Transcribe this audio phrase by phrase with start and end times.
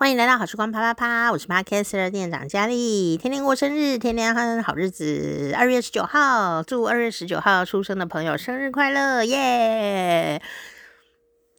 [0.00, 3.18] 欢迎来到好时光啪啪啪，我是 Podcast 店长佳丽。
[3.18, 5.52] 天天过生日，天天好日子。
[5.54, 10.40] 二月十九号，祝二月十九号出生的朋友生日快乐，耶、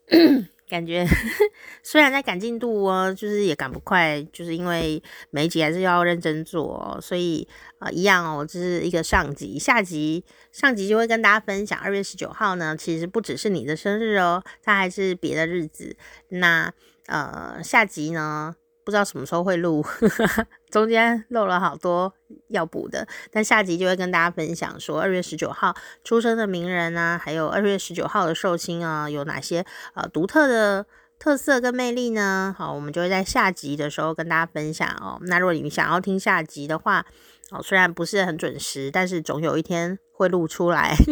[0.67, 1.05] 感觉
[1.85, 7.47] 虽然在赶进度哦，就是也赶不快，就是因为每一集还是要认真做，所以
[7.77, 11.77] 啊、一样哦，这是一个上集，下集上集就会跟大家分享。
[11.77, 15.95] 二月十九号呢，其实不只是你的生日哦，它还是别的日子。
[16.29, 16.73] 那
[17.11, 19.85] 呃，下集呢，不知道什么时候会录，
[20.71, 22.13] 中间漏了好多
[22.47, 30.85] 要补的，但下集就会跟大家分享说，二月十九号出生的名人啊，还有二月十九号的寿星啊，有哪些呃独特的
[31.19, 32.55] 特色跟魅力呢？
[32.57, 35.19] 好，我们就会在下集的时候跟大家分享哦。
[35.23, 37.05] 那如果你们想要听下集的话，
[37.49, 40.95] 哦，虽然不是很准时，但是总有一天会录出来。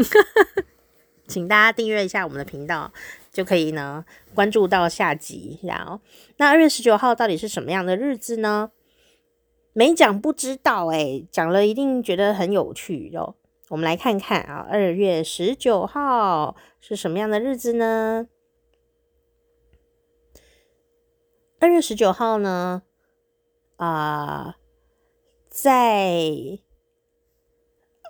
[1.27, 2.91] 请大家订阅一下我们的频道，
[3.39, 4.03] 就可以呢
[4.35, 5.57] 关注到下集。
[5.63, 6.01] 然后，
[6.35, 8.71] 那二月十九号到底是什么样的日子呢？
[9.71, 13.37] 没讲不知道诶，讲了一定觉得很有趣哟。
[13.69, 18.27] 我们来看看啊，二月十九号是什么样的日子呢？
[21.59, 22.81] 二月十九号呢，
[23.77, 24.57] 啊、
[25.49, 26.59] 在。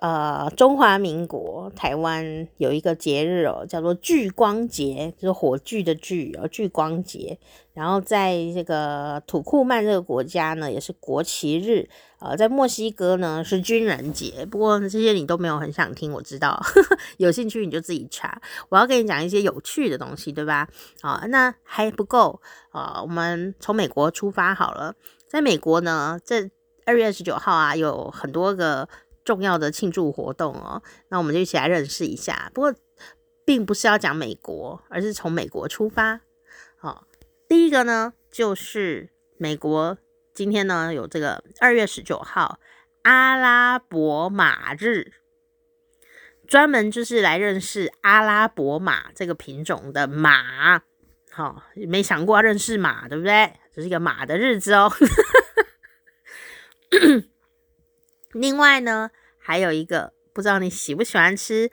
[0.00, 7.38] 呃，中华民国台湾有一个节日哦，叫做聚光节，就是火炬的炬哦，聚光节。
[7.74, 11.86] 然后在这个土库曼这个国家呢，也是国旗日。
[12.18, 14.46] 呃，在墨西哥呢是军人节。
[14.50, 16.58] 不过这些你都没有很想听，我知道，
[17.18, 18.40] 有兴趣你就自己查。
[18.70, 20.66] 我要跟你讲一些有趣的东西，对吧？
[21.02, 22.40] 啊、那还不够
[22.70, 24.94] 啊、我们从美国出发好了。
[25.28, 26.50] 在美国呢，这
[26.86, 28.88] 二月二十九号啊，有很多个。
[29.24, 32.50] 重要的庆祝活动哦，那我们就一起来认识一下。
[32.54, 32.74] 不过，
[33.44, 36.20] 并不是要讲美国，而是从美国出发。
[36.76, 37.06] 好，
[37.48, 39.98] 第一个呢，就是美国
[40.32, 42.58] 今天呢有这个二月十九号
[43.02, 45.12] 阿拉伯马日，
[46.46, 50.82] 专门就是来认识阿拉伯马这个品种的马。
[51.30, 53.52] 好，没想过要认识马，对不对？
[53.72, 54.90] 这是一个马的日子哦。
[58.32, 61.70] 另外呢，还有一个不知道你喜不喜欢吃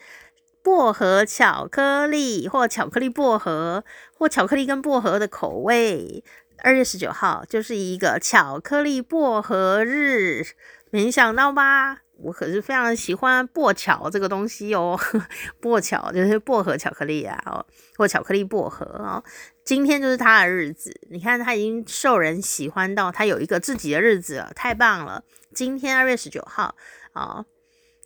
[0.64, 6.24] 薄荷巧克力，或巧克力薄荷，或巧克力跟薄荷的口味。
[6.60, 10.44] 二月十九号就是一个巧克力薄荷日，
[10.90, 12.00] 没想到吧？
[12.20, 15.00] 我可是非常喜欢薄巧这个东西哦，
[15.62, 17.64] 薄巧就是薄荷巧克力啊，哦，
[17.96, 19.24] 或巧克力薄荷哦。
[19.64, 25.24] 今天就是他的日子，你看他已经受人喜欢到他有一个自己的日子了，太棒了！
[25.58, 26.76] 今天二月十九号
[27.14, 27.46] 啊，哦，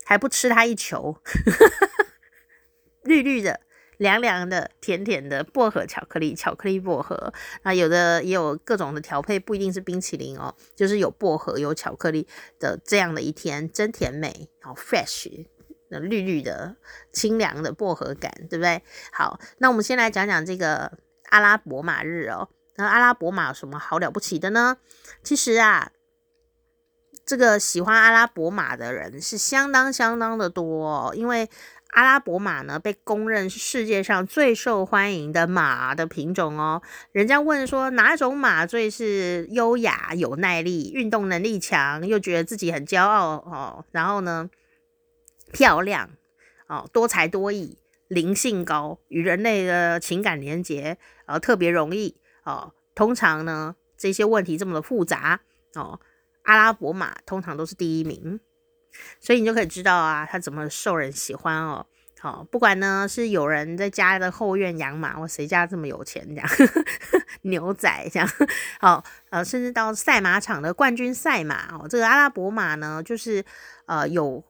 [0.06, 1.18] 还不吃它一球，
[3.04, 3.60] 绿绿的、
[3.98, 12.26] 凉凉的、甜甜的薄荷巧克力，巧克力薄荷啊，有的也有各种的调配，不一定是冰淇淋哦，就是有薄荷有巧克力
[12.58, 15.46] 的这样的一天，真甜美，好 fresh，
[15.90, 16.78] 那绿绿的、
[17.12, 18.82] 清凉的薄荷感，对不对？
[19.12, 21.00] 好，那我们先来讲讲这个。
[21.32, 24.78] 阿拉伯马日哦，那阿拉伯马有什么好了不起的呢？
[25.24, 25.92] 其实啊，
[27.26, 31.50] 这个喜欢阿拉伯马的人是相当相当的多哦，因为
[31.90, 36.82] 阿拉伯马呢被公认是世界上最受欢迎的马的品种哦。
[37.12, 44.50] 人家问说哪种马最是优雅、有耐力、运动能力强，又觉得自己很骄傲哦，然后呢，
[45.52, 46.10] 漂亮
[46.68, 47.78] 哦，多才多艺。
[48.08, 52.74] 灵性高，与人类的情感连接，呃，特别容易哦。
[52.94, 55.40] 通常呢，这些问题这么的复杂
[55.76, 55.98] 哦，
[56.44, 58.40] 阿拉伯马通常都是第一名，
[59.20, 61.86] 所以你就可以知道啊，它怎么受人喜欢哦。
[62.20, 66.86] 好、不管呢是有人在家的后院养马，或谁家这么有钱这样，呵 呵
[67.42, 68.30] 牛仔这样，
[68.80, 73.44] 好、哦，呃，甚至到赛马场的冠军赛马哦，这个阿拉伯马呢，就是
[73.88, 74.44] 呃有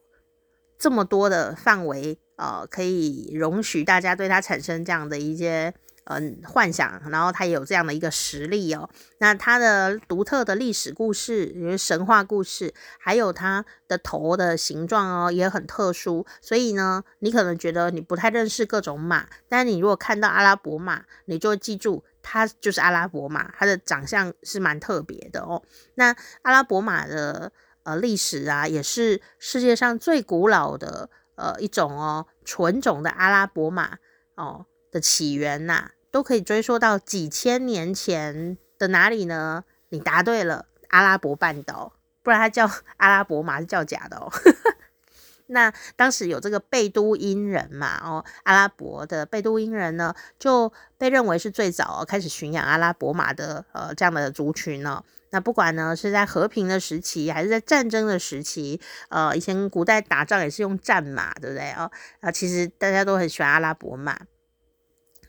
[0.78, 2.18] 这么多的范围。
[2.36, 5.72] 呃，可以容许大家对它产生这样的一些
[6.04, 8.88] 嗯、幻想，然后它也有这样的一个实力哦。
[9.18, 16.26] 那它的独特的历史故事，因为神话故事，还有它的头的形状哦，也很特殊。
[16.40, 25.62] 所以呢，你可能觉得你不太认识各种马，但你如果看到阿拉伯马，你就会记住它就是阿拉伯马，它的长相是蛮特别的哦。
[25.94, 27.52] 那阿拉伯马的
[27.84, 31.08] 呃历史啊，也是世界上最古老的。
[31.34, 33.96] 呃，一种哦，纯种的阿拉伯马
[34.36, 39.64] 哦的起源呐、都可以追溯到几千年前的哪里呢？
[39.88, 41.92] 你答对了，阿拉伯半岛，
[42.22, 44.30] 不然它叫 阿拉伯马是叫假的哦。
[45.48, 55.02] 那当时有这个贝都因人嘛，哦，阿拉伯的贝都因人呢，就被认为是最早开始驯养阿拉伯马的呃这样的族群呢。
[55.30, 61.90] 那不管呢是在和平的时期，还是在战争的时期，呃，以前古代打仗也是用战马，对不对哦？
[62.20, 64.18] 啊，其实大家都很喜欢阿拉伯马。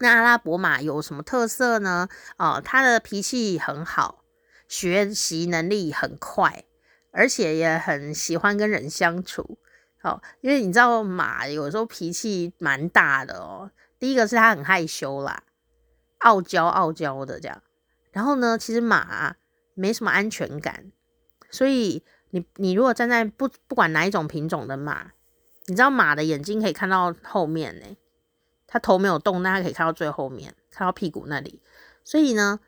[0.04, 2.10] 那阿拉伯马有什么特色呢？
[2.38, 4.26] 哦，它的脾气很好，
[4.68, 6.66] 学习能力很快，
[7.14, 9.58] 而且也很喜欢跟人相处。
[10.02, 13.72] 好，因为你知道马有时候脾气蛮大的哦。
[13.98, 15.44] 第一个是它很害羞啦，
[16.18, 17.64] 傲娇傲娇的这样。
[18.12, 19.38] 然后呢，其实马
[19.74, 20.92] 没什么安全感，
[21.50, 25.14] 所以你你如果站在不不管哪一种品种的马，
[25.68, 27.86] 你知道马的眼睛可以看到后面呢，
[28.74, 31.62] 它头没有动，但它可以看到最后面，看到屁股那里。
[32.04, 32.60] 所以呢。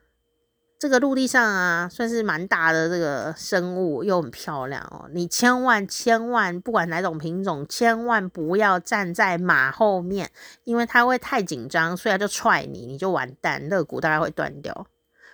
[0.78, 5.08] 这个陆地上啊，算是蛮大的这个生物，又很漂亮哦。
[5.14, 10.30] 你千万千万，不管哪种品种，千万不要站在马后面，
[10.66, 14.86] 因为它会太紧张，所以它就踹你，你就完蛋，肋骨大概会断掉。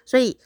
[0.06, 0.40] 所以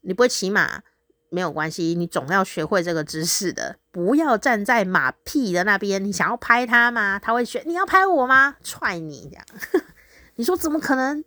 [0.00, 0.82] 你不会骑马
[1.30, 3.76] 没有关系，你总要学会这个知识的。
[3.90, 7.18] 不要站在马屁的那边，你想要拍他吗？
[7.18, 8.56] 他会学你要拍我吗？
[8.62, 9.84] 踹你这样，
[10.36, 11.24] 你说怎么可能？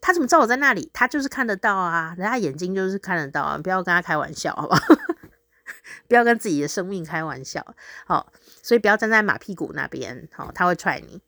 [0.00, 0.90] 他怎么知道我在那里？
[0.92, 3.56] 他就是看得到啊，人家眼睛就是看得到啊！
[3.56, 4.82] 不要跟他开玩笑，好不好？
[6.06, 7.64] 不要跟自己的生命开玩笑，
[8.06, 8.30] 好，
[8.62, 11.22] 所以不要站在马屁股那边，好，他会踹你。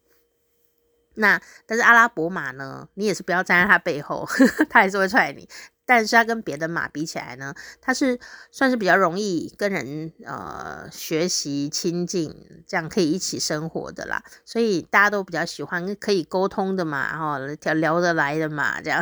[1.15, 2.87] 那但是阿拉伯马呢？
[2.93, 4.29] 你也是不要站在他背后，
[4.69, 5.49] 他还是会踹你。
[5.87, 8.19] 但是它跟别的马比起来呢，它是
[8.51, 14.23] 算是比较容易跟人呃学习亲近，这样可以一起生活的啦。
[14.45, 19.01] 所以大家都比较喜欢可以沟通的马，哈，聊聊得来的马这样。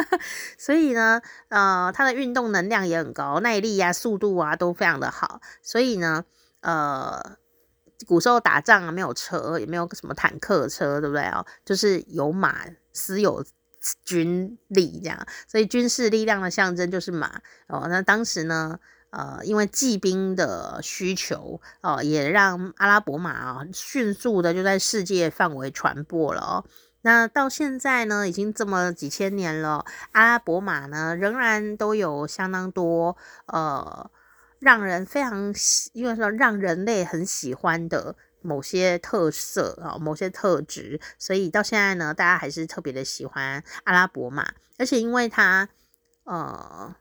[0.58, 5.40] 所以呢，呃，它的运动能量也很高，耐力啊、速度啊都非常的好。
[5.62, 6.24] 所以呢，
[6.60, 7.38] 呃，
[8.06, 11.46] 古时候打仗啊，没有车，也没有什么坦克车，对不对哦？
[11.64, 13.42] 就是有马，私有。
[14.04, 17.86] 军力这样，所以军事力量的象征就是马哦。
[17.88, 18.78] 那当时呢，
[19.10, 26.64] 呃，因为骑兵的需求哦，也让阿拉伯马啊迅速的就在世界范围传播了哦。
[27.02, 33.16] 那到现在呢，已经这么几千年了，阿拉伯马呢仍然都有相当多
[33.46, 34.10] 呃，
[34.58, 38.16] 让人非常喜，因为说让人类很喜欢的。
[38.46, 45.68] 某些特色啊，某些特质，所以到现在呢，大家还是特别的喜欢阿拉伯马，而且因为它
[46.22, 46.94] 呃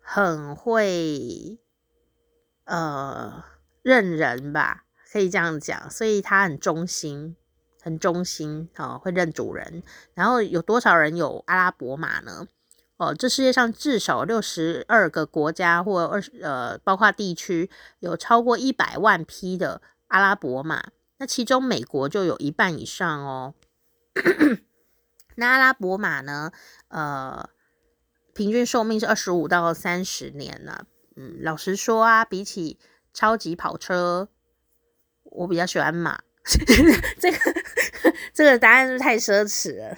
[0.00, 1.58] 很会
[2.64, 3.44] 呃
[3.82, 7.36] 认人吧，可以这样讲，所以它很忠心，
[7.82, 9.82] 很忠心啊，会认主人。
[10.14, 12.48] 然后有多少人有阿拉伯马呢？
[12.96, 17.70] 哦，这世界上至少六十二个国家或二十呃，包括地区
[18.00, 19.82] 有超过一百万匹的。
[20.08, 23.54] 阿拉伯马，那其中美国就有一半以上哦。
[25.36, 26.50] 那阿拉伯马呢？
[26.88, 27.48] 呃，
[28.34, 30.86] 平均寿命是二十五到三十年呢。
[31.16, 32.78] 嗯，老实说啊，比起
[33.12, 34.28] 超级跑车，
[35.24, 36.20] 我比较喜欢马。
[37.20, 37.38] 这个
[38.32, 39.96] 这个答案是不是太奢侈了？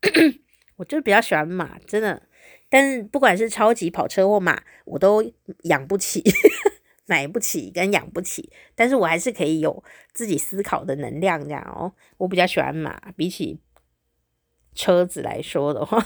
[0.76, 2.22] 我就比较喜欢马，真的。
[2.70, 5.22] 但是不管是超级跑车或马，我都
[5.64, 6.24] 养不起。
[7.10, 11.92] 买不起跟养不起，但是我还是可以有自己思考的能量，这样哦。
[12.18, 13.58] 我比较喜欢马，比起
[14.76, 16.00] 车子来说的话，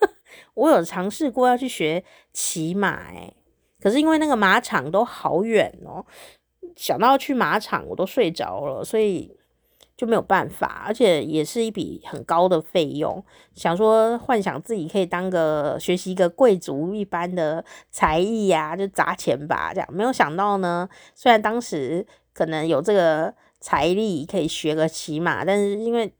[0.52, 3.32] 我有尝试过要去学骑马，哎，
[3.80, 6.04] 可是因为那个马场都好远哦，
[6.76, 9.39] 想到去马场我都睡着了，所以。
[10.00, 13.22] 就没有办法，而且也是一笔很高的费用。
[13.54, 19.86] 想说幻想自己可以当个学习一个贵族一般的才艺呀，就砸钱吧，这样。
[19.92, 26.10] 没有想到呢，虽然当时可能有这个财力可以学个骑马，但是因为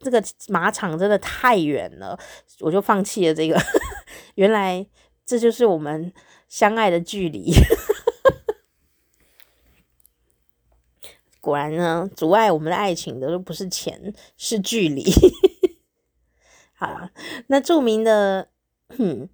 [0.00, 2.18] 这个马场真的太远了，
[2.58, 3.56] 我就放弃了这个。
[4.34, 4.84] 原来
[5.24, 6.12] 这就是我们
[6.48, 7.52] 相爱的距离。
[11.48, 15.02] 果然呢，阻碍我们的爱情的都不是钱，是距离。
[16.76, 17.08] 好，
[17.46, 18.48] 那著名的，
[18.98, 19.26] 嗯，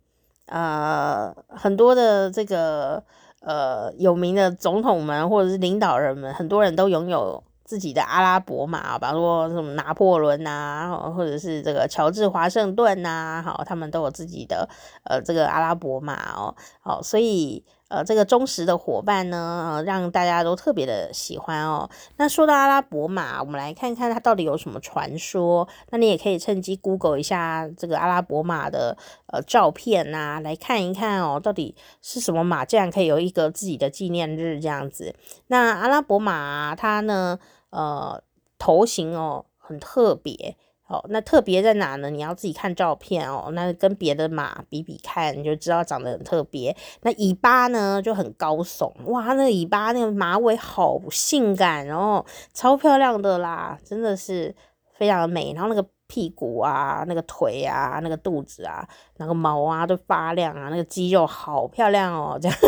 [0.46, 3.02] 呃，很多的这个
[3.40, 14.68] 呃有名的总统们或者是领导人们，很多人都拥有自己的阿拉伯马，比如说什么拿破仑啊，或者是这个乔治华盛顿呐，好，他们都有自己的
[15.02, 21.88] 呃这个阿拉伯马哦，好，所以呃，这个忠实的伙伴呢，呃，让大家都特别的喜欢哦。
[22.16, 25.68] 那说到阿拉伯马，我们来看看它到底有什么传说。
[25.90, 35.14] 那你也可以趁机 Google 一下这个阿拉伯马的呃照片呐、来看一看哦，到底是什么马，竟然可以有一个自己的纪念日这样子。
[35.48, 37.38] 那阿拉伯马它呢，
[37.70, 38.22] 呃，
[38.58, 40.56] 头型哦很特别。
[40.94, 42.08] 哦，那特别在哪呢？
[42.08, 43.50] 你要自己看照片哦。
[43.52, 46.76] 那跟别的马比比看，你就知道长得很特别。
[47.02, 54.54] 那尾巴呢就很高耸，哇，那尾巴那个马尾好性感，然后超漂亮的啦，真的是
[54.96, 55.52] 非常的美。
[55.52, 58.86] 然后那个屁股啊，那个腿啊，那个肚子啊，
[59.16, 62.56] 那个毛啊都发亮啊，那个肌肉好漂亮哦，这样。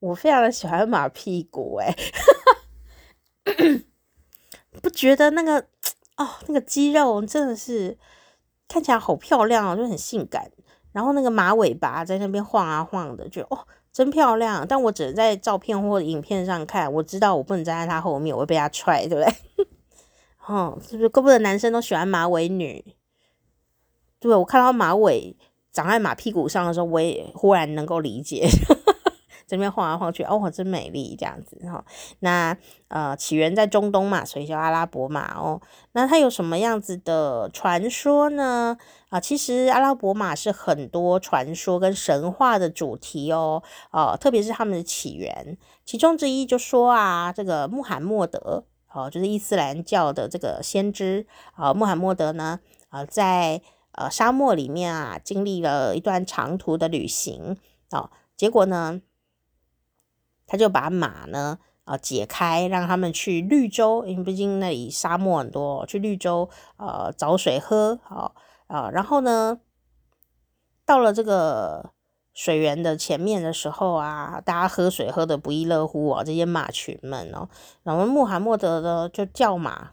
[0.00, 1.96] 我非常的喜欢马屁股哎，
[4.82, 5.64] 不觉得那个？
[6.16, 7.98] 哦，那个肌肉真的是
[8.68, 10.50] 看起来好漂亮哦，就很性感。
[10.92, 14.64] 然后那个马尾巴在那边晃啊晃的，就哦，真漂亮。
[14.66, 19.66] 但我只能在照片或者影片上看，我知道我不能站在他后面，我会被他踹，对不对？
[20.46, 21.08] 哦，是不是？
[21.08, 22.94] 怪不得男生都喜欢马尾女？
[24.20, 25.36] 对，我看到马尾
[25.72, 28.48] 长在马屁股上的时候，我也忽然能够理解。
[29.46, 31.84] 这边晃来晃去，哦，真美丽，这样子哈。
[32.20, 32.56] 那
[32.88, 35.60] 呃，起源在中东嘛，所以叫阿拉伯马哦。
[35.92, 38.76] 那它有什么样子的传说呢？
[39.08, 43.62] 啊，其实阿拉伯马是很多传说跟神话的主题哦。
[43.90, 53.60] 啊，特别是他们的起源，其中之一就说啊，这个穆罕默德，哦，就是伊斯兰教的这个先知啊，穆罕默德呢，啊，在
[53.92, 57.56] 呃沙漠里面啊，经历了一段长途的旅行，
[57.90, 59.00] 哦，结果呢，
[60.46, 68.34] 他就把马呢，啊，解开，让他们去绿洲，因为毕竟那里沙漠很多，去绿洲，呃，找水喝，好，
[68.66, 69.60] 啊，然后呢，
[70.84, 71.90] 到了这个
[72.32, 77.48] 水源的前面的时候啊，大家喝水喝得不亦乐乎啊，这些马群们哦，
[77.82, 79.90] 然后穆罕默德呢就叫马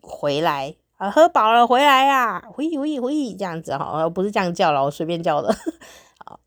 [0.00, 5.54] 回来啊，喝饱了回来呀，回回回这样子哈，不是这样叫了，我随便叫的。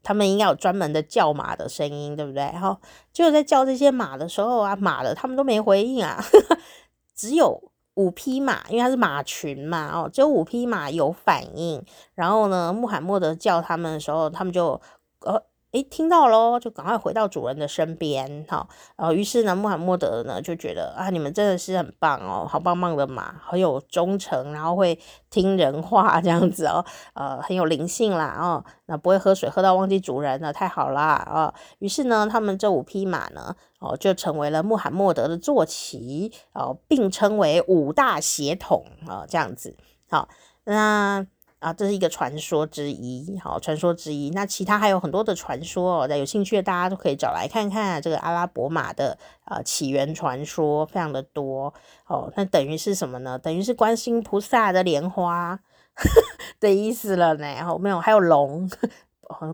[0.03, 2.43] 他们应该有专门的叫马的声音，对不对？
[2.53, 2.77] 然后
[3.13, 6.23] 就在叫这些马的时候啊，马的他们都没回应啊，
[7.15, 11.83] 只有五匹马，因为它是马群嘛，哦，只有五匹马有反应。
[12.13, 14.79] 然后呢，穆罕默德叫他们的时候，他们就
[15.21, 15.41] 呃。
[15.75, 18.65] 诶，听到喽，就赶快回到主人的身边，好，
[18.95, 24.97] 然后于是呢，穆罕默德呢就觉得啊，你们真的是很棒哦，好棒棒的马，好有忠诚，然后会
[25.29, 39.75] 听人话这样子哦，呃，很有灵性啦，哦，那不会喝水喝到忘记主人了，太好啦啊，哦，于是呢，他们这五匹马呢，哦，就成为了穆罕默德的坐骑，哦，并称为五大血统啊，这样子，
[40.09, 40.29] 好，
[40.63, 41.27] 那。
[41.65, 44.29] 啊，这是一个传说之一，好，传说之一。
[44.29, 51.73] 那其他还有很多的传说哦，那有兴趣的大家都可以找来看看这个阿拉伯马的呃起源传说，非常的多
[52.05, 52.31] 哦。
[52.35, 53.39] 那等于是什么呢？
[53.39, 55.59] 等于是观世音菩萨的莲花
[56.61, 57.47] 的意思了呢。
[57.47, 58.69] 然后没有，还有龙，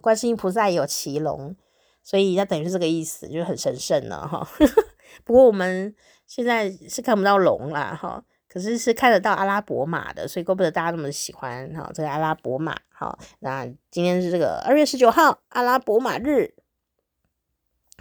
[0.02, 1.56] 观世音菩萨也有骑龙，
[2.04, 4.46] 所以它等于是这个意思，就是很神圣了哈。
[5.24, 5.96] 不过我们
[6.28, 8.22] 现在是看不到龙啦哈。
[8.52, 12.76] 可是是看得到阿拉伯马的，所以怪不得大家那么喜欢哈这个阿拉伯马。
[12.90, 16.54] 好，那今天是这个二月十九号阿拉伯马日，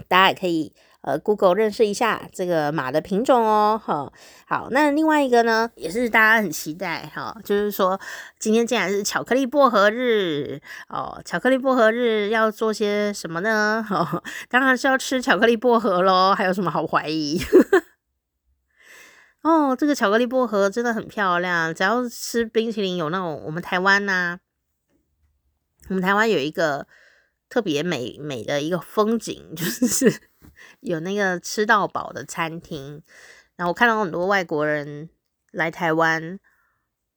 [0.09, 3.81] 大家也可以呃 Google 认识一下这个马的品种哦。
[3.83, 4.13] 好，
[4.45, 7.99] 好，那另外一个呢，也是大家很期待哈，就是说
[8.41, 13.87] 今天竟然是巧克力薄荷日哦，巧克力薄荷日要做些什么呢？
[13.89, 17.41] 哦， 当然是要吃巧克力薄荷喽，还有什么好怀疑？
[19.43, 21.75] 哦，这个巧克力薄荷真的很漂亮。
[21.75, 24.39] 只要吃冰淇淋，有那种我们台湾呐、
[25.89, 26.87] 我们台湾有一个
[27.49, 30.21] 特别美美的一个风景，就 是
[30.81, 33.03] 有那个吃到饱的餐厅。
[33.57, 35.09] 然后我看到很多外国人
[35.53, 36.39] 来台湾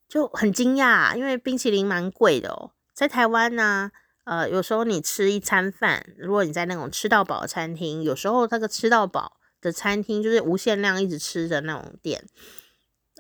[0.08, 2.72] 就很惊讶，因为冰淇淋蛮贵的哦。
[2.94, 3.92] 在台湾呢，
[4.24, 9.42] 呃，有时候你吃一餐饭，如果你在那种吃到饱的餐厅，有时候那个吃到饱。
[9.63, 12.22] 的餐厅就是无限量一直吃的那种店，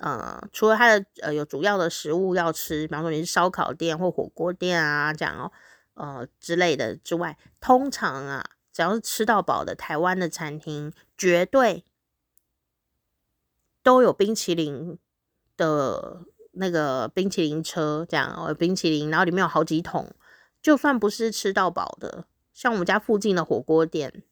[0.01, 5.51] 呃，除了它的呃有主要的食物要吃，比方说你是烧烤店或火锅店啊这样哦，
[5.93, 11.85] 呃之类的之外，通常啊只要是吃到饱的台湾的餐厅，绝对
[13.81, 14.99] 都有冰淇淋
[15.55, 20.13] 的那个冰淇淋车这样哦，冰淇淋，然后里面有好几桶，
[20.61, 24.23] 就算不是吃到饱的，像我们家附近的火锅店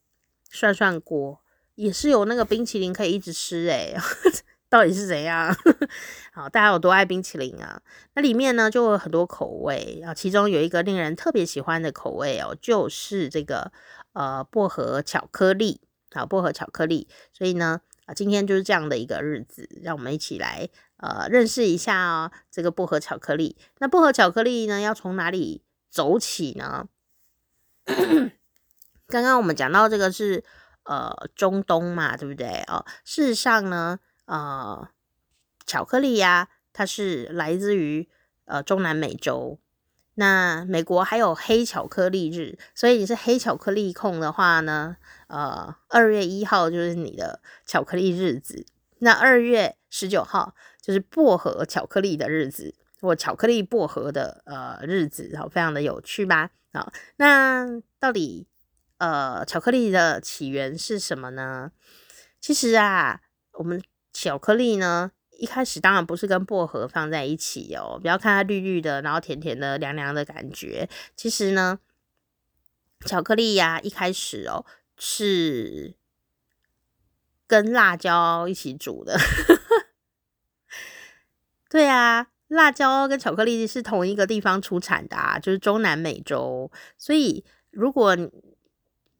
[0.50, 1.41] 涮涮锅。
[1.82, 3.96] 也是有那个冰淇淋可以一直吃诶、
[4.70, 5.52] 到底是怎样？
[6.32, 7.82] 好，大家有多爱冰淇淋啊？
[8.14, 13.72] 那里面呢就有很多口味啊，其中有一个令人特别喜欢的口味哦，就是这个
[14.12, 15.80] 呃薄荷巧克力。
[16.12, 17.08] 好，薄荷巧克力。
[17.32, 23.56] 所以呢啊，今天就是这样的一个日子，让我们一起来呃认识一下哦这个薄荷巧克力。
[23.80, 26.86] 那薄荷巧克力呢，要从哪里走起呢？
[29.08, 30.42] 刚刚我们讲到这个是
[30.84, 32.62] 呃中东嘛，对不对？
[32.68, 34.88] 哦，事实上呢，呃，
[35.66, 38.08] 巧克力呀、它是来自于
[38.44, 39.58] 呃中南美洲。
[40.14, 44.96] 那美国还有黑巧克力日，所以你是黑巧克力控的话呢，
[45.28, 48.66] 呃，二月一号就是你的巧克力日子。
[48.98, 56.50] 那二月十九号就是薄荷巧克力的日子，或巧克力薄荷的呃日子，好，非常的有趣吧？
[56.74, 57.66] 好，那
[57.98, 58.46] 到底
[59.02, 61.72] 呃巧克力的起源是什么呢？
[62.40, 63.20] 其实啊，
[63.54, 63.82] 我们
[64.12, 65.10] 巧克力呢。
[65.38, 70.88] 一开始当然不是跟薄荷放在一起哦，不要看它绿绿的，然后甜甜的、凉凉的感觉。
[71.16, 71.80] 其实呢，
[73.04, 74.64] 巧克力呀，一开始哦
[74.96, 75.96] 是
[77.48, 79.18] 跟辣椒一起煮的。
[81.68, 86.70] 对啊，辣椒跟巧克力是同一个地方出产的啊，就是中南美洲。
[86.96, 88.16] 所以如果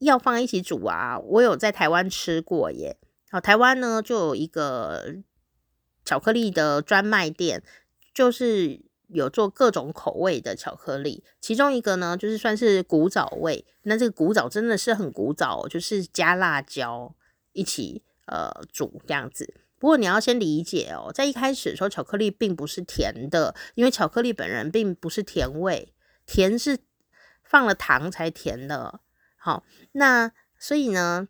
[0.05, 2.97] 要放一起煮啊，我有在台湾吃过耶。
[3.31, 5.17] 好，台湾呢就有一个。
[6.05, 7.63] 巧克力的专卖店
[8.13, 17.15] 就是有做各种口味的巧克力，其中一个呢就是算是古早味，那这个古早真的是很古早，就是加辣椒
[17.53, 19.55] 一起呃煮这样子。
[19.79, 25.95] 不过你要先理解哦，在一开始的时候，巧克力并不是甜的，因为巧克力本人并不是甜味，
[26.27, 26.81] 甜是
[27.45, 28.99] 放了糖才甜的。
[29.45, 31.27] 好，那所以呢，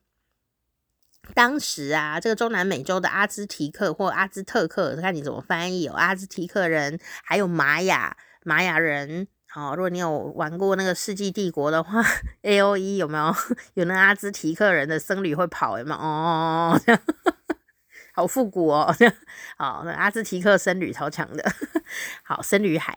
[1.33, 5.95] 当时啊，这个中南美洲的阿兹提克或阿兹特克，看你怎么翻译有。
[5.95, 8.15] 阿兹提克人还有玛雅
[8.45, 12.05] 玛雅人，好，如果你有玩过那个世纪帝国的话
[12.43, 13.35] ，A O E 有没有
[13.73, 15.97] 有那阿兹提克人的僧侣会跑有没有？
[15.99, 16.79] 哦。
[18.23, 18.95] 好复古哦，
[19.59, 21.45] 好，那阿兹提克僧侣超强的，
[22.23, 22.97] 好僧侣海，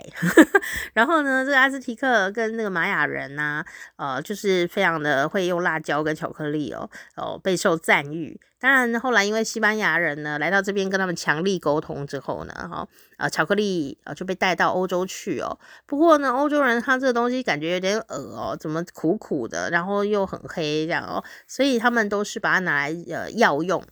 [0.94, 3.66] 然后呢，这个阿兹提克跟那个玛雅人呢、
[3.96, 8.40] 啊，呃，就是非常的会用辣椒跟巧克力哦，哦，备受赞誉。
[8.60, 15.58] 当然后来因为西班牙人呢来到这边跟他们强力沟通之后呢，哈、哦，啊，巧克力啊就被带到欧洲去哦。
[15.88, 23.84] 不过呢，欧洲人他这个东西感觉有点恶哦，怎么苦苦的，然后又很黑这样哦，所以他们都是把它拿来呃药用。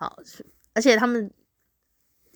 [0.00, 0.18] 好，
[0.72, 1.30] 而且他们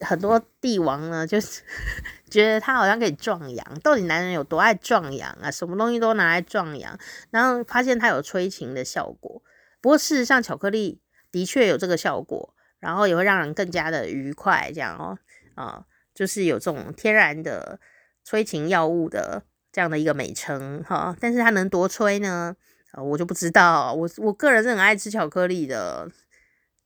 [0.00, 1.62] 很多帝王呢，就是
[2.28, 3.80] 觉得他好像可以壮阳。
[3.80, 5.50] 到底男人有多爱壮阳啊？
[5.50, 6.98] 什么东西都拿来壮阳，
[7.30, 9.42] 然后发现它有催情的效果。
[9.80, 11.00] 不过事实上，巧克力
[11.32, 14.70] 的确有这个效果，然后也会让人更加的愉快。
[14.74, 15.18] 这样哦，
[15.54, 17.80] 啊，就是有这种天然的
[18.22, 21.16] 催情药物的这样的一个美称哈。
[21.18, 22.54] 但是它能多催呢？
[22.90, 23.94] 啊，我就不知道。
[23.94, 26.10] 我我个人是很爱吃巧克力的。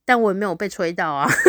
[0.09, 1.29] 但我也没有被吹到啊。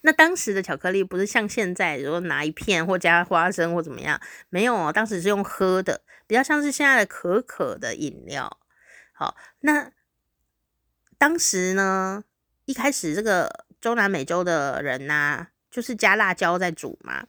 [0.00, 4.90] 那当时的巧克力不是像现在，如果拿一片或加花生或怎么样，没有哦。
[4.90, 8.58] 当时是用喝的，比较像是现在的可可的饮料。
[9.12, 9.92] 好，那
[11.18, 12.24] 当时呢，
[12.64, 17.26] 一开始这个中南美洲的人呐、就是加辣椒在煮嘛，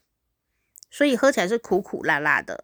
[0.90, 2.64] 所以喝起来是苦苦辣辣的。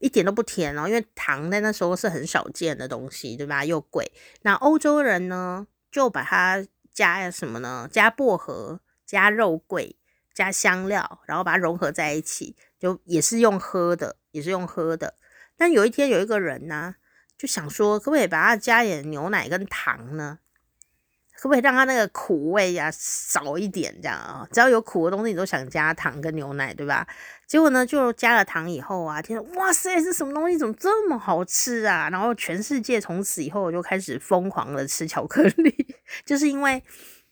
[0.00, 3.64] 一点都不甜哦，因为糖在那时候是很少见的东西，对吧？
[3.64, 4.12] 又贵。
[4.42, 7.88] 那欧洲人呢，就把它加什么呢？
[7.90, 9.96] 加薄荷、加肉桂、
[10.32, 15.14] 加香料，然后把它融合在一起，就也是用喝的，也是用喝的。
[15.56, 16.94] 但有一天有一个人呢，
[17.36, 20.38] 就想说，可不可以把它加点牛奶跟糖呢？
[21.42, 23.92] 可不可以让它那个苦味呀、啊、少一点？
[24.00, 27.04] 这样啊，只要有苦的东西，你都想加糖跟牛奶，对吧？
[27.48, 32.08] 结果呢，就加了糖以后啊，天哇塞，这什么东西怎么这么好吃啊？
[32.10, 36.80] 然后全世界从此以后就开始疯狂的吃巧克力， 就是因为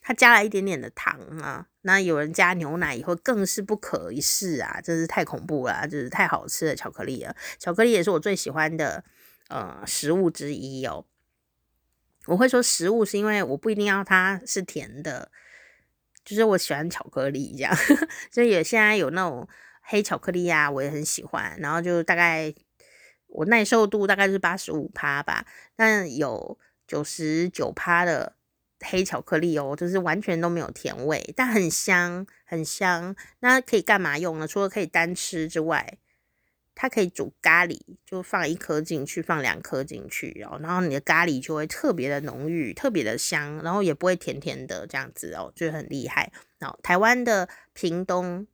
[0.00, 1.66] 它加了一点点的糖啊。
[1.82, 7.36] 那有人加牛奶以后更是不可一世啊，真是太恐怖了，就是太好吃的巧克力了。
[7.60, 9.04] 巧克力也是我最喜欢的
[9.48, 11.04] 呃食物之一哦。
[12.30, 15.28] 我会说食物是因为我不一定要它是甜的，
[16.24, 17.74] 就是我喜欢巧克力这样，
[18.30, 19.48] 所以有现在有那种
[19.82, 21.56] 黑巧克力啊，我也很喜欢。
[21.58, 22.54] 然后就大概
[23.26, 28.36] 我耐受度大概是八十五趴吧，但有九十九趴的
[28.78, 33.16] 黑巧克力哦，就是完全都没有甜味，但很香很香。
[33.40, 34.46] 那可以干嘛用呢？
[34.46, 35.98] 除了可以单吃之外，
[36.82, 46.32] 它可以煮咖喱，就放一颗进去，放两颗进去哦，然后你的咖喱就会特别的浓郁，特别的香，然后也不会甜甜的这样子哦，就很厉害。
[46.58, 48.46] 然后，台湾的屏东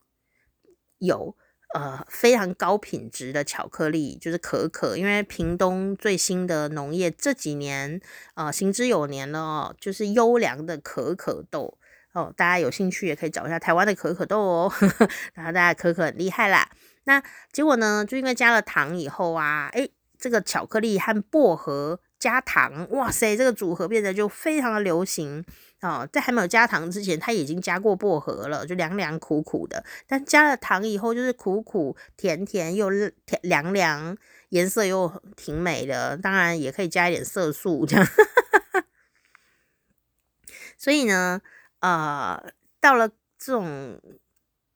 [0.98, 1.36] 有
[1.72, 8.00] 呃非常高品质的巧克力，就是可可，因为屏东最新的农业这几年
[8.34, 11.78] 呃行之有年了哦，就是优良的可可豆
[12.12, 14.72] 哦，大家有兴趣也可以找一下台湾的可可豆哦，
[15.34, 16.68] 然后大家可可很厉害啦。
[17.08, 18.04] 那结果呢？
[18.04, 25.44] 就因为加了糖以后啊，诶，这个巧克力和薄荷加糖，哇塞，这个组合变得就非常的流行
[25.82, 26.08] 哦。
[26.12, 29.84] 在还没有加糖之前，它已经加过薄荷了，就凉凉苦苦的。
[30.08, 32.90] 但加了糖以后，就是苦苦甜甜又
[33.24, 34.16] 甜凉凉，
[34.48, 36.16] 颜色又挺美的。
[36.16, 38.04] 当然也可以加一点色素这样。
[40.76, 41.40] 所以呢，
[41.78, 44.00] 呃，到了这种。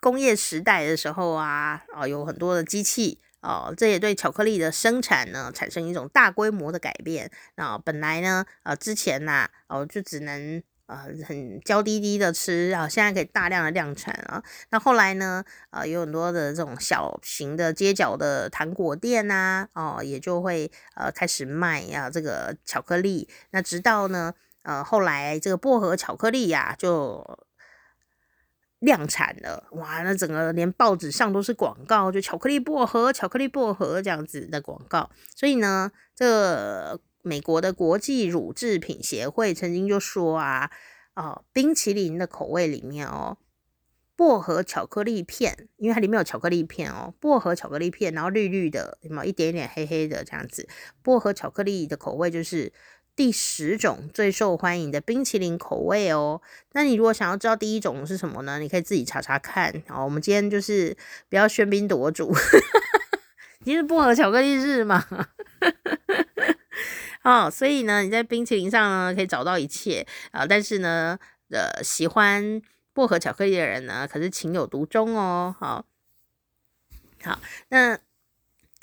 [0.01, 7.31] 工业时代的时候啊，哦，有很多的机器哦，这也对巧克力的生产呢产生一种大规模的改变。
[7.57, 14.43] 那本来呢，呃，之前呐，哦，就只能呃很娇滴滴的吃啊，现在可以大量的量产啊。
[14.71, 23.29] 那后来呢，呃，有很多的这种小型的街角的糖果店呐，哦，也就会呃开始卖呀这个巧克力。
[23.51, 24.33] 那直到呢，
[24.63, 27.47] 呃，后来这个薄荷巧克力呀就。
[28.81, 30.03] 量产了，哇！
[30.03, 35.11] 那整个连报纸上都是广告，就巧克力薄荷、巧克力薄荷这样子的广告。
[35.37, 40.71] 所以呢，这美国的国际乳制品协会曾经就说啊，
[41.15, 43.37] 哦，冰淇淋的口味里面哦，
[44.17, 50.67] 薄荷巧克力片，因为它里面有巧克力片哦，薄荷巧克力片，然后绿绿的，有没有一点点黑黑的这样子？
[51.03, 52.73] 薄荷巧克力的口味就是。
[53.21, 56.41] 第十种最受欢迎的冰淇淋口味哦，
[56.73, 58.59] 那你如果想要知道第一种是什么呢？
[58.59, 59.83] 你可以自己查查看。
[59.87, 60.97] 好，我们今天就是
[61.29, 62.33] 不要喧宾夺主，
[63.63, 65.07] 今天是薄荷巧克力日嘛。
[67.23, 71.19] 哦，所以呢，你在冰淇淋上呢可以找到一切啊，但是呢，
[71.51, 72.63] 呃，喜欢
[72.95, 75.55] 薄荷巧克力的人呢，可是情有独钟哦。
[75.61, 75.85] 好，
[77.23, 77.99] 好，那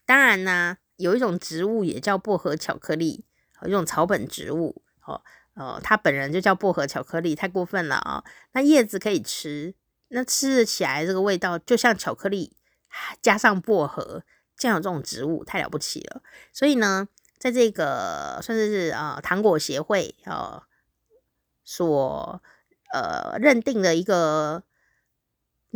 [0.06, 3.23] 当然呢，有一种植物也叫薄荷巧克力。
[3.65, 5.22] 一种草本植物，哦
[5.56, 8.24] 哦，它本人就叫薄荷巧克力，太过分了啊！
[8.52, 9.74] 那叶子可以吃，
[10.10, 12.56] 那吃起来这个味道就像巧克力
[13.22, 14.24] 加上薄荷，
[14.56, 16.22] 这样有这种植物太了不起了。
[16.54, 17.08] 所以呢，
[17.39, 20.67] 在这个算是是啊糖果协会啊
[21.63, 22.41] 所
[22.93, 24.63] 呃认定的一个。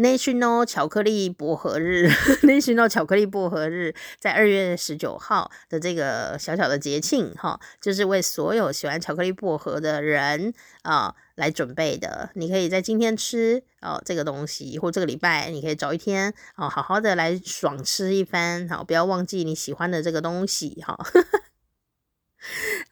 [0.01, 2.07] National 巧克力薄荷日
[2.41, 12.31] ，National 巧克力薄荷日， 在二月十九号的这个小小的节庆，哈，就是为所有喜欢巧克力薄荷的人啊来准备的。
[12.33, 20.97] 你可以在今天吃哦这个东西，或这个礼拜，你可以找一天哦，好好的来爽吃一番，好，不要忘记你喜欢的这个东西，哈。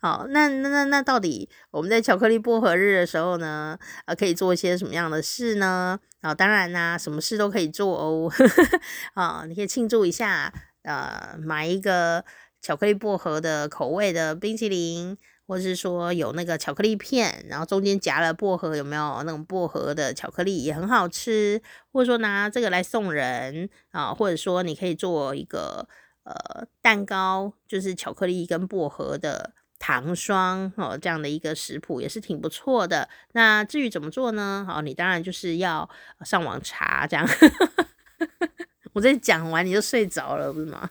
[0.02, 6.00] 好，那那那那到底我们在巧克力薄荷日的时候呢，呃，可以做一些什么样的事呢？
[6.22, 8.32] 啊，当然啦，什么事都可以做哦。
[9.16, 12.24] 啊，你可以庆祝一下，呃，买一个
[12.62, 21.62] 巧克力薄荷的口味的冰淇淋，或是说有那个巧克力片，然后中间夹了薄荷，有没有那种薄荷的巧克力也很好吃？
[21.92, 25.88] 或者说拿这个来送人啊，或者说你可以做一个。
[26.30, 33.10] 呃，蛋糕就是巧克力跟薄荷的糖霜哦，这样的一个食谱也是挺不错的。
[33.32, 34.64] 那至于怎么做呢？
[34.68, 35.90] 好，你当然就是要
[36.24, 37.28] 上网查这样。
[38.94, 40.88] 我这讲完你就睡着了，不是吗？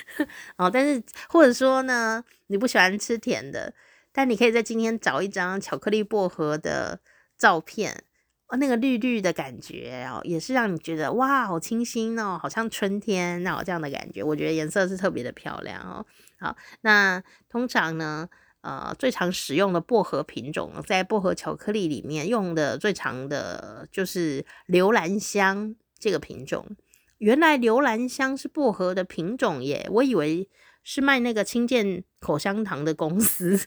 [0.56, 3.74] 哦，但是或者说呢，你不喜欢吃甜的，
[4.10, 7.00] 但你可以在今天找一张巧克力薄荷的
[7.36, 8.04] 照片。
[8.48, 14.22] 哦，那个绿绿的感觉哦，也是让你觉得哇，好清新哦，好像春天哦，这样的感觉。
[14.22, 16.06] 我觉得颜色是特别的漂亮哦。
[16.40, 18.26] 好，那通常呢，
[18.62, 26.74] 呃，最常使用的薄荷品种，在薄荷巧克力里面用的最常的就是留兰香这个品种。
[27.18, 30.48] 原来留兰香是薄荷的品种耶，我以为
[30.82, 33.58] 是卖那个清健口香糖的公司，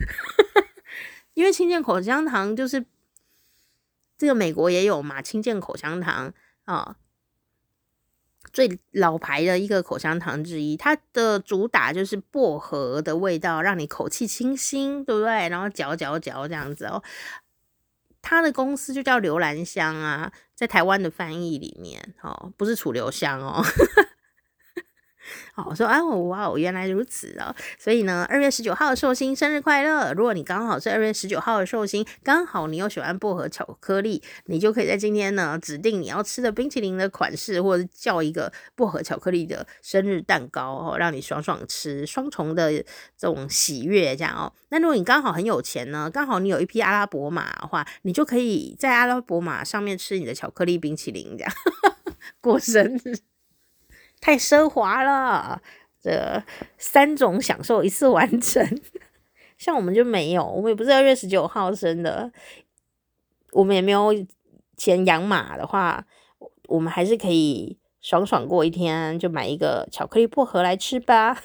[1.35, 2.83] 因为清健口香糖就是。
[4.21, 6.31] 这个美国也有嘛，清健口香糖
[6.65, 6.95] 啊，
[8.53, 15.49] 最老牌的一个口香糖之一，它的主打就是薄荷的味道，让你口气清新，对不对？
[15.49, 17.01] 然后嚼嚼嚼这样子哦。
[18.21, 23.65] 它的公司就叫留兰香啊，在台湾的翻译里面哦，不是楚留香哦。
[25.55, 27.53] 哦，我说啊，哇哦，原来如此哦。
[27.77, 30.13] 所以呢，二月十九号的寿星生日快乐！
[30.13, 42.83] 如果你刚好是二月十九号的寿星，刚好你又喜欢薄荷巧克力，你就可以在今天呢指定你要吃的冰淇淋的款式，或者叫一个薄荷巧克力的生日蛋糕哦，让你爽爽吃，双重的这
[43.27, 44.51] 种喜悦这样哦。
[44.69, 51.53] 那如果你刚好很有钱呢，刚好你有一匹阿拉伯马的话，你就可以在阿拉伯马上面吃你的巧克力冰淇淋这样
[52.41, 53.30] 过生日。
[54.21, 55.61] 太奢华了，
[55.99, 56.41] 这
[56.77, 58.65] 三种享受一次完成，
[59.57, 62.31] 像我们就没有，我们也不是二月十九号生的，
[63.51, 64.13] 我们也没有
[64.77, 66.05] 钱养马的话，
[66.67, 71.35] 我们还是可以爽爽过一天，就买一个巧克力薄荷来吃吧。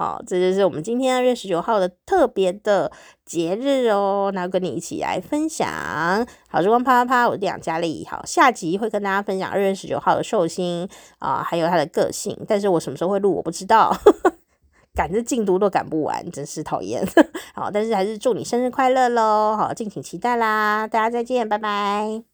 [0.00, 2.90] 好，这就是我们今天二月十九号的特别的
[3.26, 5.68] 节日哦，那跟你一起来分享
[6.48, 8.06] 好时光啪啪啪，我是店长佳丽。
[8.10, 13.94] 好，下集会跟大家分享二月十九号的寿星啊，还有他的个性，但是我什么时候会录我不知道，
[14.96, 17.06] 赶着进度都赶不完，真是讨厌。
[17.52, 22.29] 好，但是还是祝你生日快乐喽，好，敬请期待啦，大家再见，拜拜。